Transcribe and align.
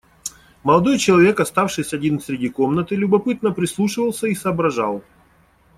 Молодой 0.63 0.97
человек, 0.97 1.39
оставшись 1.39 1.93
один 1.93 2.19
среди 2.19 2.49
комнаты, 2.49 2.95
любопытно 2.95 3.51
прислушивался 3.51 4.25
и 4.25 4.33
соображал. 4.33 5.03